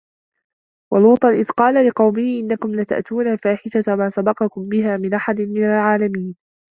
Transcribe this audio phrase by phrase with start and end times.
[0.93, 6.35] وَلوطًا إِذ قالَ لِقَومِهِ إِنَّكُم لَتَأتونَ الفاحِشَةَ ما سَبَقَكُم بِها مِن أَحَدٍ مِنَ العالَمينَ